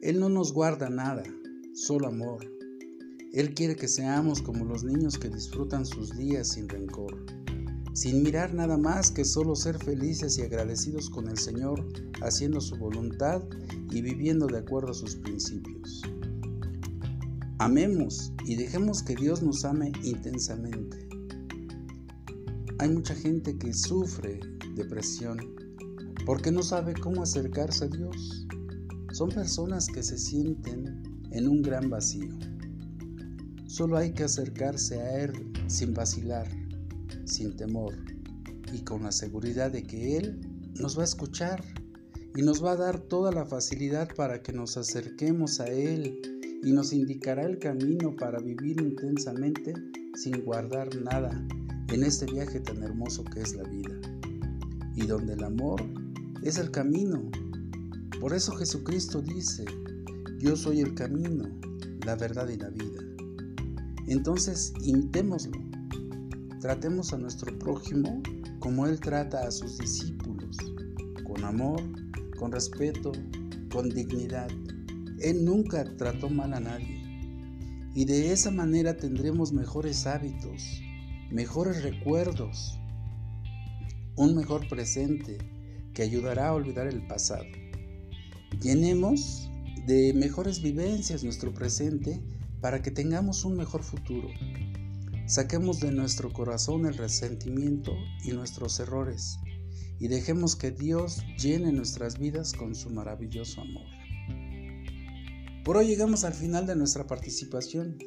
Él 0.02 0.20
no 0.20 0.30
nos 0.30 0.54
guarda 0.54 0.90
nada, 0.90 1.24
solo 1.74 2.08
amor. 2.08 2.50
Él 3.34 3.54
quiere 3.54 3.76
que 3.76 3.88
seamos 3.88 4.42
como 4.42 4.66
los 4.66 4.84
niños 4.84 5.18
que 5.18 5.30
disfrutan 5.30 5.86
sus 5.86 6.18
días 6.18 6.48
sin 6.54 6.68
rencor, 6.68 7.26
sin 7.94 8.24
mirar 8.24 8.54
nada 8.54 8.78
más 8.78 9.12
que 9.12 9.26
solo 9.26 9.56
ser 9.56 9.78
felices 9.78 10.38
y 10.38 10.42
agradecidos 10.42 11.10
con 11.10 11.28
el 11.28 11.38
Señor, 11.38 11.86
haciendo 12.22 12.62
su 12.62 12.78
voluntad 12.78 13.42
y 13.92 14.02
viviendo 14.02 14.48
de 14.48 14.60
acuerdo 14.60 14.92
a 14.92 14.94
sus 14.94 15.16
principios. 15.16 16.02
Amemos 17.58 18.32
y 18.46 18.56
dejemos 18.56 19.04
que 19.04 19.16
Dios 19.16 19.44
nos 19.44 19.66
ame 19.66 19.92
intensamente. 20.04 21.08
Hay 22.78 22.90
mucha 22.90 23.14
gente 23.14 23.58
que 23.58 23.74
sufre 23.74 24.40
depresión 24.76 25.38
porque 26.26 26.52
no 26.52 26.64
sabe 26.64 26.94
cómo 26.94 27.24
acercarse 27.24 27.86
a 27.86 27.88
Dios. 27.88 28.46
Son 29.12 29.30
personas 29.30 29.88
que 29.88 30.04
se 30.04 30.18
sienten 30.18 31.04
en 31.32 31.48
un 31.48 31.62
gran 31.62 31.90
vacío. 31.90 32.30
Solo 33.66 33.98
hay 33.98 34.14
que 34.14 34.24
acercarse 34.24 35.02
a 35.02 35.24
Él 35.24 35.52
sin 35.68 35.94
vacilar, 35.94 36.48
sin 37.30 37.56
temor 37.56 37.94
y 38.74 38.82
con 38.84 39.04
la 39.04 39.12
seguridad 39.12 39.72
de 39.72 39.84
que 39.84 40.18
Él 40.18 40.40
nos 40.76 40.98
va 40.98 41.02
a 41.02 41.06
escuchar 41.06 41.64
y 42.36 42.42
nos 42.42 42.64
va 42.64 42.72
a 42.72 42.78
dar 42.78 43.00
toda 43.00 43.32
la 43.32 43.46
facilidad 43.46 44.10
para 44.16 44.42
que 44.42 44.54
nos 44.54 44.78
acerquemos 44.78 45.60
a 45.60 45.68
Él 45.68 46.20
y 46.64 46.72
nos 46.72 46.94
indicará 46.94 47.44
el 47.44 47.60
camino 47.60 48.16
para 48.16 48.40
vivir 48.40 48.82
intensamente 48.82 49.74
sin 50.16 50.44
guardar 50.44 50.94
nada 51.02 51.32
en 51.90 52.04
este 52.04 52.26
viaje 52.26 52.60
tan 52.60 52.84
hermoso 52.84 53.24
que 53.24 53.42
es 53.42 53.56
la 53.56 53.64
vida 53.64 54.00
y 54.96 55.06
donde 55.06 55.34
el 55.34 55.44
amor 55.44 55.82
es 56.44 56.58
el 56.58 56.72
camino. 56.72 57.30
Por 58.20 58.34
eso 58.34 58.52
Jesucristo 58.54 59.22
dice, 59.22 59.66
yo 60.40 60.56
soy 60.56 60.82
el 60.82 60.94
camino, 60.94 61.50
la 62.06 62.16
verdad 62.16 62.50
y 62.50 62.58
la 62.58 62.70
vida. 62.70 63.02
Entonces, 64.08 64.74
imitémoslo. 64.82 65.69
Tratemos 66.60 67.14
a 67.14 67.18
nuestro 67.18 67.58
prójimo 67.58 68.22
como 68.60 68.86
Él 68.86 69.00
trata 69.00 69.48
a 69.48 69.52
sus 69.52 69.78
discípulos, 69.78 70.58
con 71.24 71.46
amor, 71.46 71.82
con 72.38 72.52
respeto, 72.52 73.14
con 73.72 73.90
dignidad. 73.90 74.50
Él 75.22 75.46
nunca 75.46 75.86
trató 75.96 76.30
mal 76.30 76.54
a 76.54 76.60
nadie. 76.60 77.02
Y 77.96 78.04
de 78.04 78.34
esa 78.34 78.52
manera 78.52 78.98
tendremos 78.98 79.54
mejores 79.54 80.06
hábitos, 80.06 80.82
mejores 81.32 81.82
recuerdos, 81.82 82.78
un 84.18 84.36
mejor 84.36 84.68
presente 84.68 85.38
que 85.94 86.02
ayudará 86.04 86.50
a 86.50 86.54
olvidar 86.54 86.88
el 86.88 87.08
pasado. 87.08 87.46
Llenemos 88.62 89.50
de 89.88 90.14
mejores 90.14 90.62
vivencias 90.62 91.24
nuestro 91.24 91.54
presente 91.54 92.22
para 92.60 92.82
que 92.82 92.92
tengamos 92.92 93.46
un 93.46 93.56
mejor 93.56 93.82
futuro. 93.82 94.28
Saquemos 95.30 95.80
de 95.80 95.92
nuestro 95.92 96.34
corazón 96.34 96.88
el 96.88 96.98
resentimiento 96.98 97.94
y 98.24 98.32
nuestros 98.32 98.80
errores 98.80 99.38
y 100.00 100.08
dejemos 100.08 100.56
que 100.56 100.72
Dios 100.72 101.22
llene 101.38 101.72
nuestras 101.72 102.18
vidas 102.18 102.52
con 102.52 102.74
su 102.74 102.90
maravilloso 102.90 103.62
amor. 103.62 103.86
Por 105.64 105.78
hoy 105.78 105.86
llegamos 105.86 106.24
al 106.24 106.34
final 106.34 106.66
de 106.66 106.76
nuestra 106.76 107.06
participación, 107.06 108.00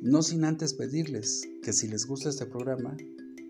no 0.00 0.22
sin 0.22 0.44
antes 0.44 0.74
pedirles 0.74 1.42
que 1.60 1.72
si 1.72 1.88
les 1.88 2.06
gusta 2.06 2.28
este 2.28 2.46
programa, 2.46 2.96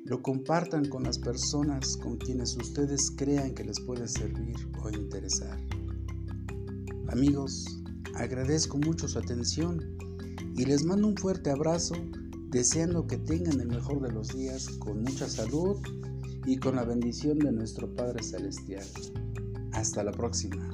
lo 0.06 0.22
compartan 0.22 0.88
con 0.88 1.02
las 1.02 1.18
personas 1.18 1.98
con 1.98 2.16
quienes 2.16 2.56
ustedes 2.56 3.10
crean 3.10 3.54
que 3.54 3.64
les 3.64 3.80
puede 3.80 4.08
servir 4.08 4.56
o 4.82 4.88
interesar. 4.88 5.60
Amigos, 7.08 7.66
agradezco 8.14 8.78
mucho 8.78 9.08
su 9.08 9.18
atención 9.18 9.98
y 10.56 10.64
les 10.64 10.84
mando 10.84 11.06
un 11.06 11.18
fuerte 11.18 11.50
abrazo 11.50 11.94
deseando 12.50 13.06
que 13.06 13.18
tengan 13.18 13.60
el 13.60 13.68
mejor 13.68 14.00
de 14.00 14.12
los 14.12 14.28
días 14.28 14.68
con 14.78 15.02
mucha 15.02 15.28
salud 15.28 15.76
y 16.46 16.56
con 16.58 16.76
la 16.76 16.84
bendición 16.84 17.38
de 17.38 17.52
nuestro 17.52 17.94
Padre 17.94 18.22
Celestial. 18.22 18.86
Hasta 19.72 20.02
la 20.02 20.12
próxima. 20.12 20.67